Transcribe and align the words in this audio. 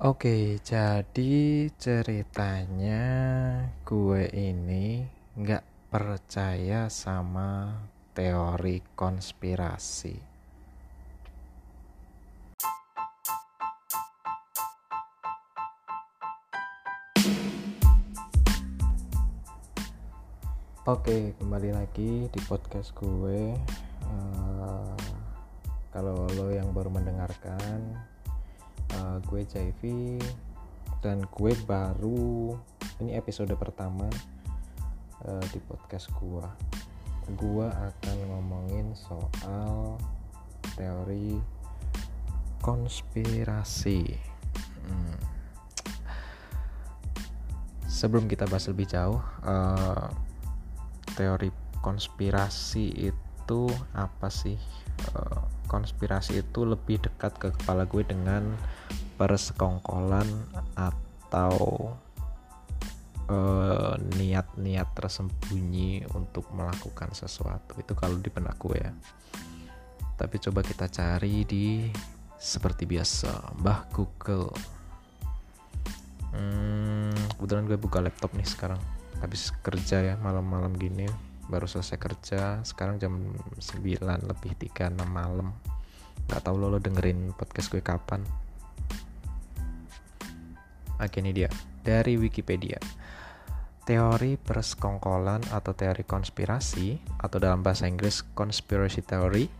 Oke, 0.00 0.56
jadi 0.64 1.68
ceritanya 1.76 3.04
gue 3.84 4.32
ini 4.32 5.04
nggak 5.36 5.92
percaya 5.92 6.88
sama 6.88 7.84
teori 8.16 8.80
konspirasi. 8.96 10.16
Oke, 20.88 21.36
kembali 21.36 21.76
lagi 21.76 22.24
di 22.32 22.40
podcast 22.48 22.96
gue. 22.96 23.52
Uh, 24.08 24.96
kalau 25.92 26.24
lo 26.32 26.48
yang 26.48 26.72
baru 26.72 26.88
mendengarkan, 26.88 28.00
uh, 28.98 29.16
gue 29.26 29.42
JV 29.46 29.80
dan 31.00 31.22
gue 31.28 31.52
baru 31.64 32.56
ini 33.00 33.16
episode 33.16 33.52
pertama 33.56 34.10
uh, 35.24 35.44
di 35.52 35.58
podcast 35.64 36.10
gue 36.18 36.46
gue 37.36 37.66
akan 37.68 38.16
ngomongin 38.26 38.90
soal 38.96 39.94
teori 40.74 41.38
konspirasi. 42.60 44.02
Hmm. 44.90 45.18
sebelum 47.86 48.26
kita 48.26 48.48
bahas 48.48 48.64
lebih 48.66 48.88
jauh 48.88 49.20
uh, 49.44 50.08
teori 51.14 51.52
konspirasi 51.84 53.12
itu 53.12 53.62
apa 53.92 54.28
sih? 54.32 54.56
Uh, 55.14 55.39
konspirasi 55.70 56.42
itu 56.42 56.66
lebih 56.66 56.98
dekat 56.98 57.38
ke 57.38 57.48
kepala 57.54 57.86
gue 57.86 58.02
dengan 58.02 58.58
persekongkolan 59.14 60.26
atau 60.74 61.94
eh, 63.30 63.94
niat-niat 64.18 64.88
uh, 64.90 64.94
tersembunyi 64.98 66.10
untuk 66.18 66.50
melakukan 66.50 67.14
sesuatu. 67.14 67.78
Itu 67.78 67.94
kalau 67.94 68.18
di 68.18 68.26
benak 68.26 68.58
gue 68.58 68.74
ya. 68.82 68.90
Tapi 70.18 70.36
coba 70.42 70.66
kita 70.66 70.90
cari 70.90 71.46
di 71.46 71.86
seperti 72.34 72.90
biasa 72.90 73.62
Mbah 73.62 73.80
Google. 73.94 74.50
Hmm, 76.34 77.14
kebetulan 77.38 77.70
gue 77.70 77.78
buka 77.78 78.02
laptop 78.02 78.34
nih 78.34 78.48
sekarang. 78.48 78.82
Habis 79.22 79.54
kerja 79.62 80.02
ya 80.02 80.14
malam-malam 80.18 80.74
gini 80.74 81.29
baru 81.50 81.66
selesai 81.66 81.98
kerja 81.98 82.42
sekarang 82.62 83.02
jam 83.02 83.18
9 83.58 83.82
lebih 84.30 84.52
36 84.54 84.94
malam. 85.04 85.50
Nggak 86.30 86.42
tahu 86.46 86.56
lo, 86.56 86.70
lo 86.70 86.78
dengerin 86.78 87.34
podcast 87.34 87.68
gue 87.74 87.82
kapan. 87.82 88.22
Oke 91.00 91.18
ini 91.18 91.34
dia. 91.34 91.50
Dari 91.82 92.14
Wikipedia. 92.14 92.78
Teori 93.82 94.38
persekongkolan 94.38 95.50
atau 95.50 95.74
teori 95.74 96.06
konspirasi 96.06 97.18
atau 97.18 97.42
dalam 97.42 97.66
bahasa 97.66 97.90
Inggris 97.90 98.22
conspiracy 98.36 99.02
theory 99.02 99.50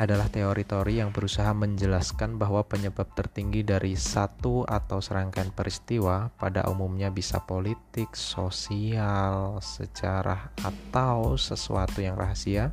adalah 0.00 0.32
teori-teori 0.32 1.04
yang 1.04 1.12
berusaha 1.12 1.52
menjelaskan 1.52 2.40
bahwa 2.40 2.64
penyebab 2.64 3.12
tertinggi 3.12 3.60
dari 3.60 3.92
satu 4.00 4.64
atau 4.64 5.04
serangkaian 5.04 5.52
peristiwa 5.52 6.32
pada 6.40 6.64
umumnya 6.72 7.12
bisa 7.12 7.44
politik, 7.44 8.16
sosial, 8.16 9.60
sejarah, 9.60 10.56
atau 10.64 11.36
sesuatu 11.36 12.00
yang 12.00 12.16
rahasia, 12.16 12.72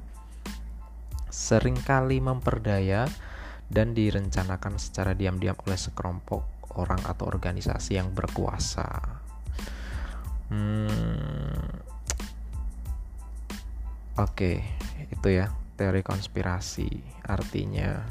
sering 1.27 1.75
kali 1.83 2.23
memperdaya 2.23 3.11
dan 3.67 3.91
direncanakan 3.91 4.79
secara 4.79 5.11
diam-diam 5.11 5.59
oleh 5.67 5.75
sekelompok 5.75 6.71
orang 6.79 7.03
atau 7.03 7.27
organisasi 7.27 7.99
yang 7.99 8.15
berkuasa. 8.15 8.87
Hmm, 10.47 11.59
Oke, 14.15 14.63
okay, 14.63 15.11
itu 15.11 15.43
ya 15.43 15.66
teori 15.77 16.01
konspirasi. 16.01 16.89
Artinya, 17.29 18.01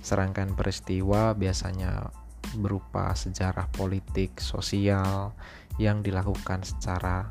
serangkaian 0.00 0.56
peristiwa 0.56 1.36
biasanya 1.36 2.08
berupa 2.56 3.12
sejarah 3.12 3.68
politik, 3.76 4.40
sosial 4.40 5.36
yang 5.76 6.00
dilakukan 6.00 6.64
secara 6.64 7.28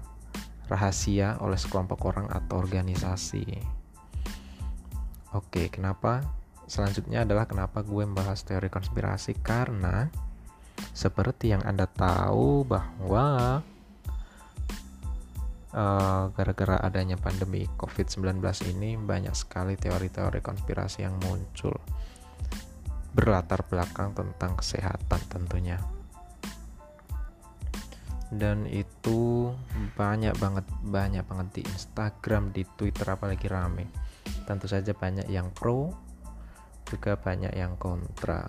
rahasia 0.70 1.42
oleh 1.42 1.58
sekelompok 1.58 2.00
orang 2.06 2.28
atau 2.30 2.62
organisasi. 2.62 3.44
Oke, 5.34 5.74
kenapa? 5.74 6.24
Selanjutnya 6.68 7.24
adalah 7.24 7.48
kenapa 7.48 7.82
gue 7.82 8.04
membahas 8.04 8.44
teori 8.44 8.68
konspirasi 8.68 9.40
karena 9.40 10.12
seperti 10.92 11.56
yang 11.56 11.64
Anda 11.64 11.88
tahu 11.88 12.68
bahwa 12.68 13.60
gara-gara 16.34 16.82
uh, 16.82 16.88
adanya 16.90 17.22
pandemi 17.22 17.70
COVID-19 17.78 18.42
ini 18.74 18.98
banyak 18.98 19.38
sekali 19.38 19.78
teori-teori 19.78 20.42
konspirasi 20.42 21.06
yang 21.06 21.22
muncul 21.22 21.78
berlatar 23.14 23.66
belakang 23.66 24.14
tentang 24.14 24.58
kesehatan 24.58 25.22
tentunya. 25.30 25.78
Dan 28.28 28.68
itu 28.68 29.54
banyak 29.96 30.36
banget 30.38 30.66
banyak 30.84 31.24
banget 31.26 31.48
di 31.58 31.62
Instagram 31.66 32.52
di 32.54 32.62
Twitter 32.66 33.08
apalagi 33.08 33.48
rame. 33.48 33.88
Tentu 34.46 34.68
saja 34.68 34.92
banyak 34.92 35.30
yang 35.30 35.50
pro 35.50 35.94
juga 36.86 37.16
banyak 37.18 37.54
yang 37.56 37.74
kontra. 37.80 38.46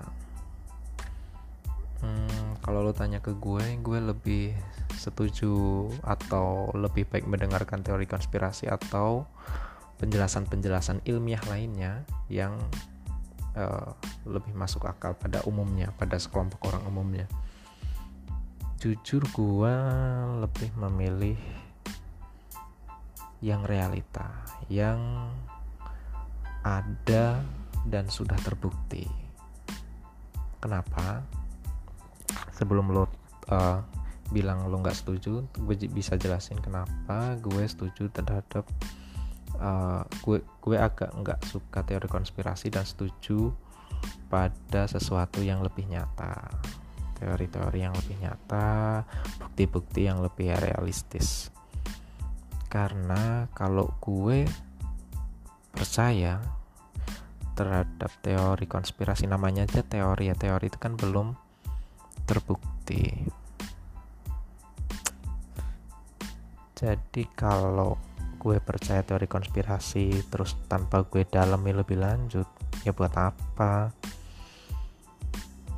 Hmm, 1.98 2.54
kalau 2.62 2.86
lo 2.86 2.94
tanya 2.94 3.18
ke 3.18 3.34
gue 3.34 3.74
gue 3.82 3.98
lebih 3.98 4.54
setuju 4.98 5.86
atau 6.03 6.75
lebih 6.75 7.06
baik 7.06 7.25
mendengarkan 7.25 7.81
teori 7.81 8.04
konspirasi 8.04 8.66
atau 8.66 9.25
penjelasan-penjelasan 10.03 11.03
ilmiah 11.06 11.42
lainnya 11.47 12.03
yang 12.31 12.59
uh, 13.54 13.94
lebih 14.26 14.53
masuk 14.54 14.87
akal 14.87 15.14
pada 15.14 15.42
umumnya 15.47 15.94
pada 15.94 16.19
sekelompok 16.19 16.60
orang 16.66 16.82
umumnya? 16.91 17.26
Jujur 18.78 19.22
gue 19.34 19.75
lebih 20.42 20.70
memilih 20.78 21.38
yang 23.38 23.62
realita 23.62 24.26
yang 24.66 25.31
ada 26.66 27.41
dan 27.87 28.10
sudah 28.10 28.37
terbukti. 28.42 29.06
Kenapa? 30.58 31.22
Sebelum 32.58 32.91
lo 32.91 33.06
uh, 33.48 33.81
bilang 34.28 34.68
lo 34.68 34.80
nggak 34.80 34.96
setuju 34.96 35.44
gue 35.56 35.76
bisa 35.88 36.20
jelasin 36.20 36.60
kenapa 36.60 37.36
gue 37.40 37.64
setuju 37.64 38.12
terhadap 38.12 38.64
uh, 39.56 40.04
gue 40.24 40.44
gue 40.60 40.76
agak 40.76 41.12
nggak 41.16 41.40
suka 41.48 41.80
teori 41.84 42.08
konspirasi 42.08 42.68
dan 42.68 42.84
setuju 42.84 43.52
pada 44.28 44.84
sesuatu 44.86 45.40
yang 45.40 45.64
lebih 45.64 45.88
nyata 45.88 46.52
teori-teori 47.18 47.78
yang 47.82 47.96
lebih 47.96 48.16
nyata 48.22 49.02
bukti-bukti 49.42 50.06
yang 50.06 50.22
lebih 50.22 50.54
realistis 50.60 51.50
karena 52.68 53.48
kalau 53.56 53.88
gue 53.98 54.44
percaya 55.72 56.38
terhadap 57.58 58.12
teori 58.22 58.70
konspirasi 58.70 59.26
namanya 59.26 59.66
aja 59.66 59.82
teori 59.82 60.30
ya 60.30 60.36
teori 60.38 60.70
itu 60.70 60.78
kan 60.78 60.94
belum 60.94 61.34
terbukti. 62.28 63.24
Jadi 66.78 67.26
kalau 67.34 67.98
gue 68.38 68.62
percaya 68.62 69.02
teori 69.02 69.26
konspirasi 69.26 70.30
terus 70.30 70.54
tanpa 70.70 71.02
gue 71.02 71.26
dalami 71.26 71.74
lebih 71.74 71.98
lanjut, 71.98 72.46
ya 72.86 72.94
buat 72.94 73.10
apa? 73.18 73.90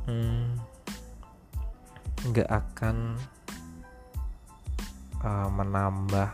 Hmm, 0.05 0.61
nggak 2.29 2.45
akan 2.45 3.17
uh, 5.25 5.49
menambah 5.49 6.29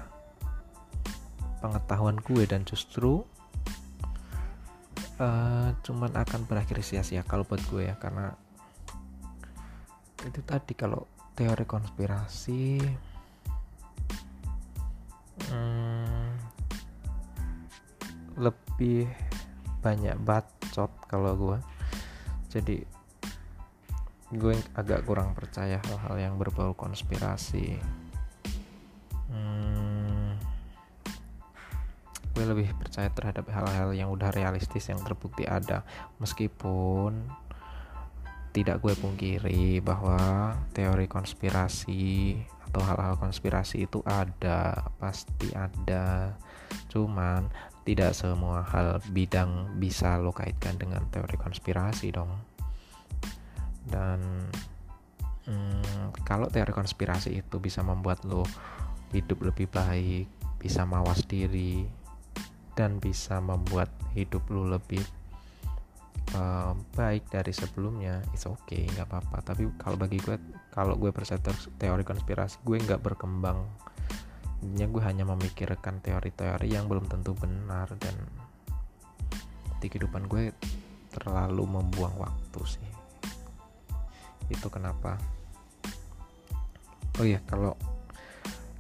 pengetahuan 1.63 2.19
gue 2.19 2.43
dan 2.43 2.67
justru 2.67 3.23
uh, 5.23 5.69
cuman 5.79 6.11
akan 6.11 6.43
berakhir 6.43 6.83
sia-sia 6.83 7.23
kalau 7.23 7.47
buat 7.47 7.63
gue 7.71 7.87
ya 7.87 7.95
karena 7.95 8.35
itu 10.27 10.43
tadi 10.43 10.75
kalau 10.75 11.07
teori 11.39 11.63
konspirasi 11.63 12.83
lebih 18.37 19.09
banyak 19.81 20.17
bacot 20.21 20.89
kalau 21.09 21.33
gue 21.33 21.57
jadi 22.47 22.85
gue 24.27 24.55
agak 24.75 25.07
kurang 25.07 25.31
percaya 25.31 25.79
hal-hal 25.87 26.15
yang 26.19 26.35
berbau 26.35 26.75
konspirasi. 26.75 27.79
Hmm, 29.31 30.35
gue 32.35 32.43
lebih 32.43 32.75
percaya 32.75 33.07
terhadap 33.07 33.47
hal-hal 33.47 33.95
yang 33.95 34.11
udah 34.11 34.35
realistis 34.35 34.91
yang 34.91 34.99
terbukti 34.99 35.47
ada. 35.47 35.87
Meskipun 36.19 37.23
tidak 38.51 38.83
gue 38.83 38.99
pungkiri 38.99 39.79
bahwa 39.79 40.55
teori 40.75 41.07
konspirasi 41.07 42.35
atau 42.67 42.83
hal-hal 42.83 43.15
konspirasi 43.15 43.87
itu 43.87 44.03
ada 44.03 44.91
pasti 44.99 45.55
ada. 45.55 46.35
Cuman 46.91 47.47
tidak 47.87 48.11
semua 48.11 48.67
hal 48.67 48.99
bidang 49.15 49.79
bisa 49.79 50.19
lo 50.19 50.35
kaitkan 50.35 50.75
dengan 50.75 51.07
teori 51.07 51.39
konspirasi 51.39 52.11
dong. 52.11 52.27
Dan 53.87 54.19
hmm, 55.47 56.11
kalau 56.27 56.51
teori 56.51 56.75
konspirasi 56.75 57.39
itu 57.39 57.63
bisa 57.63 57.79
membuat 57.87 58.27
lo 58.27 58.43
hidup 59.15 59.39
lebih 59.39 59.71
baik 59.71 60.27
bisa 60.59 60.83
mawas 60.83 61.23
diri 61.23 61.87
dan 62.75 62.99
bisa 62.99 63.39
membuat 63.39 63.87
hidup 64.11 64.43
lo 64.51 64.67
lebih 64.67 64.99
uh, 66.35 66.75
baik 66.91 67.31
dari 67.31 67.55
sebelumnya 67.55 68.19
it's 68.35 68.43
okay 68.43 68.83
nggak 68.83 69.07
apa-apa. 69.07 69.47
Tapi 69.47 69.63
kalau 69.79 69.95
bagi 69.95 70.19
gue 70.19 70.35
kalau 70.75 70.99
gue 70.99 71.15
percaya 71.15 71.39
teori 71.79 72.03
konspirasi 72.03 72.59
gue 72.67 72.83
nggak 72.83 72.99
berkembang 72.99 73.63
Intinya 74.65 74.88
gue 74.89 75.04
hanya 75.06 75.24
memikirkan 75.27 76.01
teori-teori 76.01 76.68
yang 76.71 76.89
belum 76.89 77.06
tentu 77.06 77.38
benar 77.38 77.92
dan 78.01 78.15
di 79.77 79.86
kehidupan 79.86 80.25
gue 80.25 80.54
terlalu 81.13 81.63
membuang 81.65 82.18
waktu 82.18 82.62
sih. 82.65 82.89
Itu 84.50 84.74
kenapa. 84.74 85.18
Oh 87.18 87.25
iya 87.25 87.42
kalau 87.45 87.77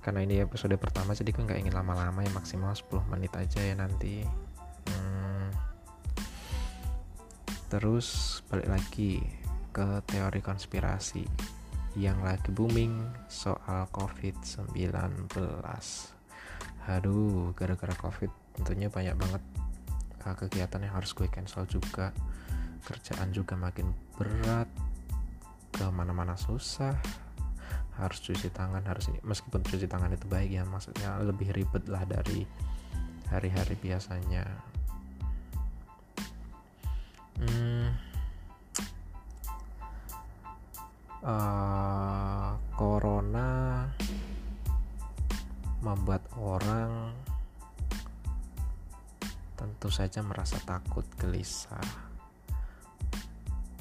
karena 0.01 0.23
ini 0.23 0.39
episode 0.39 0.73
pertama 0.79 1.11
jadi 1.11 1.35
gue 1.35 1.43
nggak 1.43 1.59
ingin 1.67 1.75
lama-lama 1.75 2.23
ya 2.23 2.31
maksimal 2.31 2.71
10 2.71 3.11
menit 3.11 3.33
aja 3.35 3.61
ya 3.61 3.75
nanti. 3.77 4.25
Terus 7.67 8.39
balik 8.47 8.71
lagi 8.71 9.19
ke 9.75 9.99
teori 10.07 10.39
konspirasi 10.39 11.27
yang 11.97 12.21
lagi 12.21 12.53
booming 12.53 13.01
soal 13.25 13.89
COVID-19. 13.89 15.33
Aduh, 16.87 17.51
gara-gara 17.57 17.95
COVID 17.97 18.31
tentunya 18.53 18.87
banyak 18.87 19.17
banget 19.17 19.43
uh, 20.23 20.35
kegiatan 20.37 20.85
yang 20.85 20.93
harus 20.93 21.11
gue 21.17 21.25
cancel 21.25 21.65
juga. 21.65 22.13
Kerjaan 22.85 23.33
juga 23.33 23.57
makin 23.57 23.91
berat, 24.15 24.69
ke 25.73 25.89
mana-mana 25.89 26.37
susah, 26.37 26.95
harus 27.97 28.21
cuci 28.21 28.53
tangan 28.53 28.85
harus 28.85 29.09
ini 29.09 29.17
meskipun 29.25 29.65
cuci 29.65 29.89
tangan 29.89 30.13
itu 30.13 30.29
baik 30.29 30.53
ya 30.53 30.63
maksudnya 30.69 31.17
lebih 31.25 31.49
ribet 31.49 31.89
lah 31.89 32.05
dari 32.05 32.45
hari-hari 33.33 33.73
biasanya 33.81 34.45
hmm, 37.41 37.76
uh, 41.27 42.55
corona 42.73 43.83
membuat 45.83 46.23
orang 46.39 47.11
tentu 49.59 49.91
saja 49.91 50.23
merasa 50.23 50.57
takut 50.63 51.03
gelisah. 51.19 52.07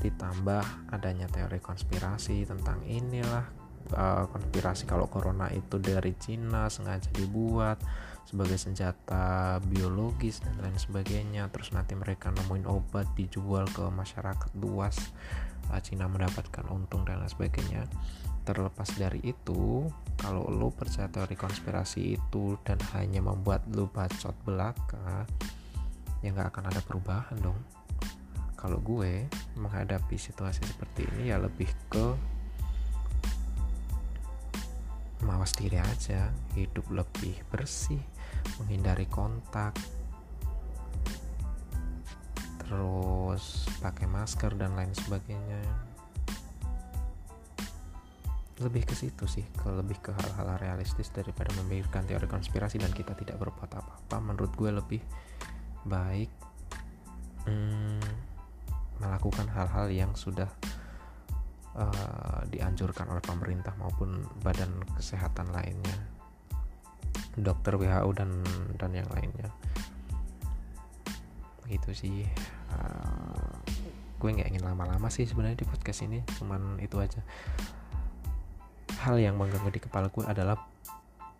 Ditambah 0.03 0.93
adanya 0.93 1.31
teori 1.31 1.63
konspirasi 1.63 2.45
tentang 2.45 2.85
inilah 2.85 3.47
uh, 3.95 4.25
konspirasi 4.29 4.85
kalau 4.85 5.07
corona 5.07 5.49
itu 5.55 5.79
dari 5.79 6.13
Cina 6.19 6.69
sengaja 6.69 7.09
dibuat 7.15 7.81
sebagai 8.27 8.59
senjata 8.59 9.63
biologis 9.63 10.43
dan 10.43 10.59
lain 10.59 10.75
sebagainya. 10.77 11.47
Terus 11.55 11.71
nanti 11.71 11.95
mereka 11.95 12.35
nemuin 12.35 12.67
obat 12.67 13.07
dijual 13.15 13.71
ke 13.71 13.87
masyarakat 13.87 14.51
luas 14.59 14.99
uh, 15.71 15.79
Cina 15.79 16.11
mendapatkan 16.11 16.67
untung 16.69 17.07
dan 17.07 17.23
lain 17.23 17.31
sebagainya. 17.31 17.87
Terlepas 18.43 18.91
dari 18.99 19.23
itu 19.23 19.87
kalau 20.19 20.47
lo 20.51 20.75
percaya 20.75 21.07
teori 21.07 21.35
konspirasi 21.39 22.19
itu 22.19 22.59
dan 22.67 22.79
hanya 22.95 23.23
membuat 23.23 23.67
lo 23.71 23.91
bacot 23.91 24.35
belaka 24.43 25.27
ya 26.23 26.35
nggak 26.35 26.51
akan 26.51 26.65
ada 26.75 26.81
perubahan 26.83 27.39
dong. 27.39 27.59
Kalau 28.59 28.83
gue 28.83 29.31
menghadapi 29.55 30.19
situasi 30.19 30.67
seperti 30.67 31.07
ini 31.15 31.31
ya 31.31 31.39
lebih 31.39 31.71
ke 31.87 32.36
mawas 35.27 35.51
diri 35.59 35.83
aja 35.83 36.31
hidup 36.55 36.87
lebih 36.95 37.35
bersih 37.51 37.99
menghindari 38.63 39.11
kontak. 39.11 39.75
Terus 42.63 43.67
pakai 43.83 44.07
masker 44.07 44.55
dan 44.55 44.79
lain 44.79 44.95
sebagainya. 44.95 45.63
Lebih 48.57 48.89
ke 48.89 48.95
situ 48.97 49.29
sih 49.29 49.45
ke 49.53 49.69
lebih 49.69 50.01
ke 50.01 50.15
hal-hal 50.17 50.57
realistis 50.57 51.13
daripada 51.13 51.53
memikirkan 51.61 52.09
teori 52.09 52.25
konspirasi 52.25 52.81
dan 52.81 52.95
kita 52.95 53.13
tidak 53.19 53.37
berbuat 53.43 53.69
apa-apa. 53.69 54.17
Menurut 54.23 54.55
gue 54.55 54.71
lebih 54.73 55.03
baik 55.85 56.31
hmm, 57.45 58.03
melakukan 59.03 59.47
hal-hal 59.53 59.87
yang 59.93 60.13
sudah 60.17 60.49
uh, 61.77 62.41
dianjurkan 62.49 63.13
oleh 63.13 63.23
pemerintah 63.23 63.77
maupun 63.77 64.25
badan 64.41 64.83
kesehatan 64.97 65.53
lainnya 65.53 66.17
dokter 67.37 67.77
WHO 67.77 68.11
dan 68.17 68.31
dan 68.81 68.91
yang 68.97 69.09
lainnya. 69.13 69.53
Begitu 71.65 71.91
sih. 71.93 72.17
Uh, 72.73 73.53
gue 74.17 74.33
nggak 74.33 74.49
ingin 74.49 74.65
lama-lama 74.65 75.13
sih 75.13 75.29
sebenarnya 75.29 75.61
di 75.61 75.69
podcast 75.69 76.01
ini 76.09 76.25
cuman 76.41 76.81
itu 76.81 76.97
aja. 76.97 77.21
Hal 79.05 79.21
yang 79.21 79.37
mengganggu 79.37 79.69
di 79.69 79.81
kepala 79.81 80.09
gue 80.09 80.25
adalah 80.25 80.57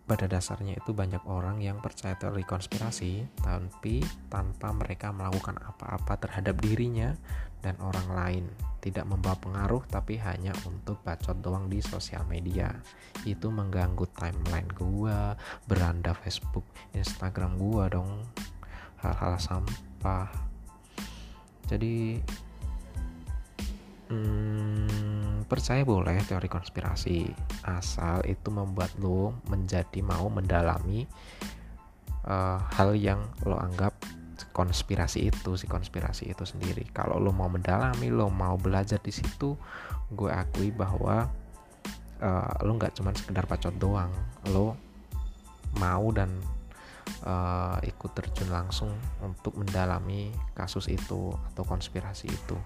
pada 0.07 0.23
dasarnya 0.23 0.79
itu 0.79 0.95
banyak 0.95 1.19
orang 1.27 1.59
yang 1.59 1.83
percaya 1.83 2.15
teori 2.15 2.47
konspirasi 2.47 3.27
tapi 3.43 3.99
tanpa 4.31 4.71
mereka 4.71 5.11
melakukan 5.11 5.59
apa-apa 5.59 6.15
terhadap 6.15 6.55
dirinya 6.63 7.11
dan 7.59 7.75
orang 7.83 8.07
lain. 8.15 8.45
Tidak 8.79 9.03
membawa 9.03 9.35
pengaruh 9.35 9.83
tapi 9.91 10.15
hanya 10.15 10.55
untuk 10.63 11.03
bacot 11.03 11.43
doang 11.43 11.67
di 11.67 11.83
sosial 11.83 12.23
media. 12.23 12.71
Itu 13.27 13.51
mengganggu 13.51 14.07
timeline 14.15 14.71
gua 14.71 15.35
beranda 15.67 16.15
Facebook 16.15 16.63
Instagram 16.95 17.59
gua 17.59 17.91
dong. 17.91 18.23
Hal-hal 19.03 19.35
sampah. 19.43 20.31
Jadi 21.67 22.23
hmm, 24.07 25.26
percaya 25.47 25.81
boleh 25.87 26.19
teori 26.27 26.51
konspirasi 26.51 27.31
asal 27.63 28.19
itu 28.27 28.51
membuat 28.51 28.91
lo 28.99 29.39
menjadi 29.47 30.03
mau 30.03 30.27
mendalami 30.27 31.07
uh, 32.27 32.59
hal 32.75 32.93
yang 32.99 33.23
lo 33.47 33.55
anggap 33.55 33.95
konspirasi 34.51 35.31
itu 35.31 35.57
si 35.57 35.65
konspirasi 35.65 36.29
itu 36.29 36.43
sendiri. 36.45 36.85
Kalau 36.91 37.17
lo 37.17 37.31
mau 37.33 37.49
mendalami 37.49 38.11
lo 38.11 38.27
mau 38.27 38.59
belajar 38.59 38.99
di 39.01 39.09
situ 39.09 39.55
gue 40.11 40.29
akui 40.29 40.69
bahwa 40.69 41.25
uh, 42.21 42.53
lo 42.61 42.71
nggak 42.75 42.93
cuma 42.99 43.15
sekedar 43.15 43.47
pacot 43.47 43.73
doang. 43.79 44.11
Lo 44.51 44.75
mau 45.79 46.09
dan 46.11 46.29
uh, 47.23 47.77
ikut 47.85 48.11
terjun 48.13 48.49
langsung 48.51 48.91
untuk 49.23 49.55
mendalami 49.55 50.33
kasus 50.57 50.91
itu 50.91 51.33
atau 51.53 51.63
konspirasi 51.63 52.27
itu 52.29 52.57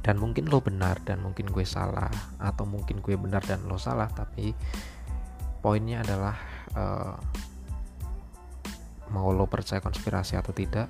dan 0.00 0.16
mungkin 0.16 0.48
lo 0.48 0.64
benar 0.64 1.00
dan 1.04 1.20
mungkin 1.20 1.52
gue 1.52 1.64
salah 1.64 2.08
atau 2.40 2.64
mungkin 2.64 3.04
gue 3.04 3.16
benar 3.20 3.44
dan 3.44 3.64
lo 3.68 3.76
salah 3.76 4.08
tapi 4.08 4.56
poinnya 5.60 6.00
adalah 6.00 6.36
uh, 6.72 7.14
mau 9.12 9.28
lo 9.34 9.44
percaya 9.50 9.82
konspirasi 9.82 10.38
atau 10.40 10.54
tidak 10.56 10.88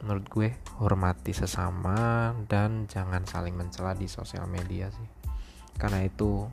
menurut 0.00 0.26
gue 0.32 0.48
hormati 0.80 1.36
sesama 1.36 2.32
dan 2.48 2.88
jangan 2.88 3.28
saling 3.28 3.52
mencela 3.52 3.92
di 3.92 4.08
sosial 4.08 4.48
media 4.48 4.88
sih. 4.88 5.08
Karena 5.76 6.04
itu 6.04 6.48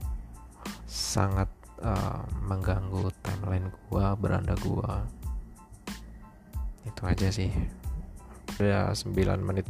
sangat 0.84 1.48
uh, 1.80 2.28
mengganggu 2.44 3.08
timeline 3.24 3.72
gue 3.72 4.06
beranda 4.20 4.56
gue 4.60 4.92
itu 6.88 7.02
aja 7.08 7.28
sih. 7.32 7.52
Udah 8.60 8.92
9 8.92 9.16
menit 9.40 9.68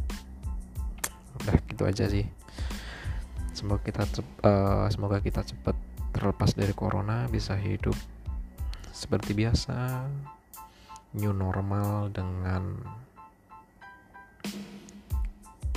udah 1.44 1.56
gitu 1.68 1.82
aja 1.86 2.04
sih 2.10 2.26
semoga 3.54 3.82
kita 3.82 4.06
uh, 4.46 4.86
semoga 4.90 5.18
kita 5.18 5.42
cepat 5.42 5.74
terlepas 6.14 6.54
dari 6.54 6.74
corona 6.74 7.26
bisa 7.30 7.58
hidup 7.58 7.94
seperti 8.90 9.34
biasa 9.34 10.06
new 11.14 11.32
normal 11.32 12.10
dengan 12.12 12.76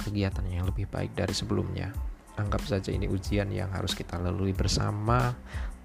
kegiatan 0.02 0.44
yang 0.50 0.66
lebih 0.66 0.90
baik 0.90 1.14
dari 1.14 1.32
sebelumnya. 1.32 1.94
Anggap 2.36 2.66
saja 2.66 2.90
ini 2.90 3.06
ujian 3.06 3.54
yang 3.54 3.70
harus 3.70 3.94
kita 3.94 4.18
lalui 4.18 4.52
bersama 4.52 5.32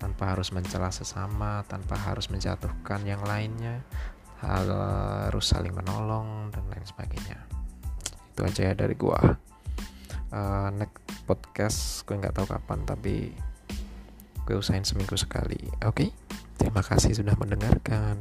tanpa 0.00 0.32
harus 0.32 0.52
mencela 0.52 0.88
sesama, 0.88 1.60
tanpa 1.68 1.96
harus 1.96 2.32
menjatuhkan 2.32 3.04
yang 3.04 3.20
lainnya, 3.24 3.84
harus 4.40 5.44
saling 5.44 5.72
menolong 5.72 6.48
dan 6.52 6.64
lain 6.72 6.84
sebagainya. 6.84 7.44
Itu 8.32 8.44
aja 8.44 8.72
ya 8.72 8.74
dari 8.76 8.96
gua. 8.96 9.20
Uh, 10.32 10.70
next 10.74 11.02
podcast 11.26 12.06
gue 12.06 12.16
nggak 12.18 12.34
tahu 12.34 12.46
kapan 12.48 12.80
tapi 12.86 13.34
gue 14.46 14.54
usahain 14.54 14.86
seminggu 14.86 15.18
sekali 15.18 15.58
oke 15.82 16.06
okay? 16.06 16.08
terima 16.56 16.80
kasih 16.80 17.12
sudah 17.12 17.34
mendengarkan 17.34 18.16